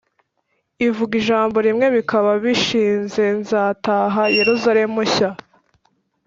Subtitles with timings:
[0.87, 5.29] ivuga ijambo rimwe bikaba bishizenzataha yeruzalemu nshya